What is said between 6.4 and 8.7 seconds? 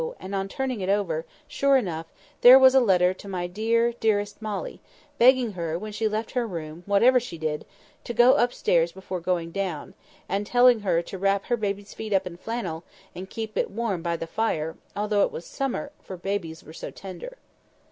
room, whatever she did, to go up